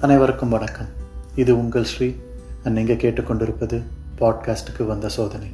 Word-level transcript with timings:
அனைவருக்கும் 0.00 0.48
வணக்கம். 0.48 0.86
இது 1.34 1.58
உங்கள் 1.58 1.84
ஸ்ரீ 1.84 2.14
நீங்கள் 2.64 2.96
கேட்டுக்கொண்டிருப்பது 2.96 3.82
பாட்காஸ்ட்டுக்கு 4.18 4.86
வந்த 4.86 5.08
சோதனை. 5.08 5.48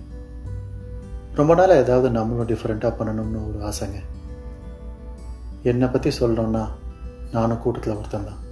ரொம்ப 1.35 1.55
நாள் 1.55 1.73
ஏதாவது 1.77 2.11
நம்மளும் 2.11 2.49
டிஃப்ரெண்ட்டாக 2.49 2.93
பண்ணணும்னு 2.99 3.41
ஒரு 3.49 3.59
ஆசைங்க. 3.61 4.01
என்னை 5.63 5.89
பற்றி 5.89 6.11
சொல்லணும்னா 6.19 6.65
நானும் 7.33 7.59
கூட்டத்தில் 7.59 7.97
ஒருத்தன் 7.97 8.25
தான். 8.25 8.43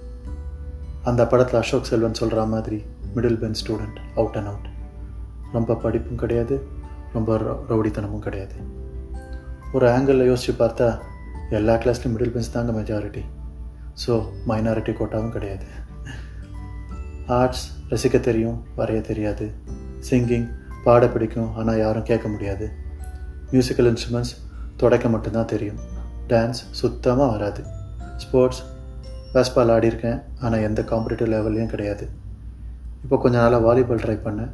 அந்த 1.03 1.27
படத்தில் 1.27 1.59
அசோக் 1.59 1.85
செல்வன் 1.85 2.19
சொல்கிற 2.21 2.45
மாதிரி 2.45 2.83
middle 3.15 3.37
bench 3.37 3.59
student 3.61 4.01
out 4.15 4.35
and 4.35 4.47
out 4.47 4.67
ரொம்ப 5.51 5.75
படிப்பும் 5.75 6.21
கிடையாது 6.25 6.67
ரொம்ப 7.13 7.37
ரவுடித்தனமும் 7.69 8.25
கிடையாது. 8.27 8.55
ஒரு 9.73 9.87
ஆங்கிளில் 9.87 10.25
யோசித்து 10.25 10.65
பார்த்தா 10.65 10.99
எல்லா 11.49 11.75
கிளாஸ்லையும் 11.75 12.17
மிடில் 12.17 12.35
பென்ஸ் 12.37 12.51
தாங்க 12.51 12.81
மெஜாரிட்டி 12.81 13.23
ஸோ 14.01 14.13
மைனாரிட்டி 14.49 14.93
கோட்டாவும் 14.97 15.33
கிடையாது. 15.35 15.65
ஆர்ட்ஸ் 17.39 17.65
ரசிக்க 17.89 18.19
தெரியும் 18.19 18.57
வரைய 18.77 19.01
தெரியாது. 19.01 19.45
சிங்கிங் 20.09 20.47
பாட 20.85 21.07
பிடிக்கும் 21.07 21.55
ஆனால் 21.55 21.77
யாரும் 21.77 22.09
கேட்க 22.09 22.27
முடியாது. 22.27 22.65
மியூசிக்கல் 23.51 23.89
இன்ஸ்ட்ருமெண்ட்ஸ் 23.91 24.33
தொடக்க 24.77 25.09
மட்டும்தான் 25.09 25.51
தெரியும். 25.53 25.79
டான்ஸ் 26.27 26.61
சுத்தமாக 26.81 27.31
வராது. 27.31 27.61
ஸ்போர்ட்ஸ் 28.23 28.61
பேஸ்பால் 29.33 29.71
ஆடியிருக்கேன் 29.75 30.19
ஆனால் 30.39 30.65
எந்த 30.69 30.81
காம்படிட்டிவ் 30.81 31.31
லெவல்லையும் 31.33 31.71
கிடையாது. 31.75 32.05
இப்போ 33.03 33.17
கொஞ்ச 33.17 33.37
நாளாக 33.37 33.63
வாலிபால் 33.67 34.03
ட்ரை 34.03 34.17
பண்ணேன் 34.25 34.51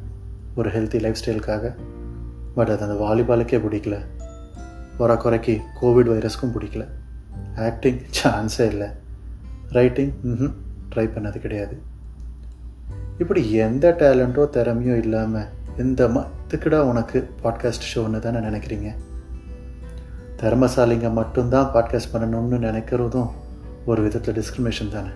ஒரு 0.56 0.70
ஹெல்த்தி 0.76 1.00
லைஃப் 1.04 1.20
ஸ்டைலுக்காக 1.22 1.74
பட் 2.56 2.72
அது 2.74 2.84
அந்த 2.88 2.98
வாலிபாலுக்கே 3.06 3.60
பிடிக்கல. 3.66 3.98
குறை 4.98 5.18
குறைக்கு 5.18 5.54
கோவிட் 5.82 6.12
வைரஸ்க்கும் 6.14 6.56
பிடிக்கல. 6.56 6.86
ஆக்டிங் 7.68 8.00
சான்ஸே 8.18 8.66
இல்லை. 8.74 8.88
ரைட்டிங் 9.72 10.14
ம் 10.22 10.54
ட்ரை 10.96 10.98
பண்ணது 10.98 11.38
கிடையாது. 11.38 11.82
இப்படி 13.18 13.52
எந்த 13.52 13.96
டேலண்ட்டோ 14.00 14.48
திறமையோ 14.52 14.98
இல்லாமல் 14.98 15.46
இந்த 15.78 16.08
மத்துக்குடா 16.08 16.78
உனக்கு 16.78 17.30
பாட்காஸ்ட் 17.44 17.88
ஷோன்னு 17.96 18.20
தானே 18.20 18.38
நினைக்கிறீங்க? 18.38 18.96
திறமசாலிங்க 20.38 21.12
மட்டும்தான் 21.12 21.74
பாட்காஸ்ட் 21.74 22.14
பண்ணணும்னு 22.14 22.60
நினைக்கிறதும் 22.60 23.30
ஒரு 23.86 24.02
விதத்தில் 24.02 24.36
டிஸ்கிரிமினேஷன் 24.36 24.92
தானே. 24.92 25.08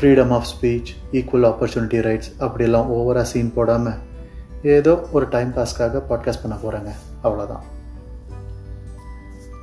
Freedom 0.00 0.30
of 0.30 0.46
speech 0.52 0.92
equal 1.12 1.46
opportunity 1.46 2.00
rights 2.00 2.32
அப்படியெல்லாம் 2.38 2.92
ஓவராக 2.92 3.22
சீன் 3.22 3.52
போடாமல் 3.54 3.98
ஏதோ 4.62 5.08
ஒரு 5.12 5.28
டைம் 5.28 5.52
பாஸ்க்காக 5.52 6.02
பாட்காஸ்ட் 6.08 6.42
பண்ண 6.42 6.56
போகிறேங்க 6.56 6.90
அவ்வளோதான் 7.26 7.62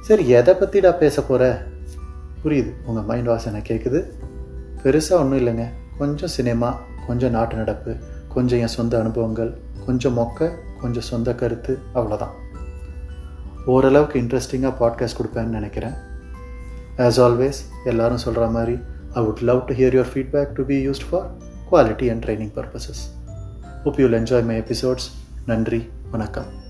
சரி 0.02 0.30
எதை 0.30 0.54
பற்றிடா 0.54 0.92
பேச 0.92 1.22
போகிற 1.22 1.64
புரியுது. 2.44 2.74
உங்கள் 2.86 3.04
மைண்ட் 3.04 3.26
வாசனை 3.26 3.62
கேட்குது 3.62 4.06
பெருசாக 4.84 5.12
ஒன்றும் 5.12 5.40
இல்லைங்க. 5.40 5.66
கொஞ்சம் 5.98 6.30
சினிமா 6.30 6.80
கொஞ்சம் 7.08 7.32
நாட்டு 7.32 7.56
நடப்பு 7.56 7.96
கொஞ்சம் 8.34 8.60
என் 8.60 8.68
சொந்த 8.68 9.00
அனுபவங்கள் 9.00 9.58
கொஞ்சம் 9.86 10.18
மொக்க 10.18 10.52
கொஞ்சம் 10.82 11.04
சொந்த 11.04 11.36
கருத்து 11.36 11.80
அவ்வளோதான் 11.96 12.34
ஓரளவுக்கு 13.66 14.20
இன்ட்ரெஸ்டிங்காக 14.20 14.74
பாட்காஸ்ட் 14.80 15.20
கொடுப்பேன்னு 15.22 15.56
நினைக்கிறேன். 15.58 15.94
ஆஸ் 16.98 17.20
ஆல்வேஸ் 17.26 17.60
எல்லாரும் 17.86 18.18
சொல்கிற 18.18 18.48
மாதிரி 18.48 18.78
I 19.14 19.24
would 19.24 19.42
love 19.42 19.66
to 19.66 19.74
hear 19.74 19.94
your 19.94 20.10
feedback 20.14 20.54
to 20.54 20.66
be 20.66 20.90
used 20.90 21.08
for 21.10 21.30
quality 21.72 22.10
and 22.10 22.26
training 22.26 22.56
purposes 22.56 23.04
hope 23.84 24.00
you'll 24.00 24.18
enjoy 24.20 24.46
my 24.46 24.60
episodes 24.60 25.10
நன்றி 25.46 25.90
வணக்கம். 26.12 26.66